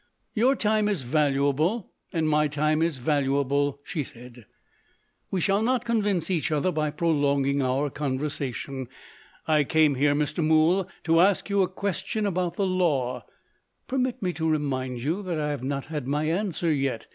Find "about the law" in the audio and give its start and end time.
12.25-13.25